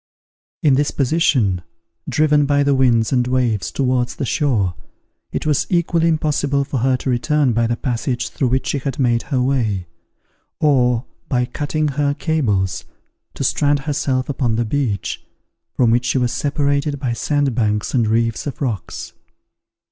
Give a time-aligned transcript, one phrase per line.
[0.63, 1.61] In this position,
[2.09, 4.73] driven by the winds and waves towards the shore,
[5.31, 8.97] it was equally impossible for her to return by the passage through which she had
[8.97, 9.85] made her way;
[10.59, 12.85] or, by cutting her cables,
[13.35, 15.23] to strand herself upon the beach,
[15.75, 19.13] from which she was separated by sandbanks and reefs of rocks.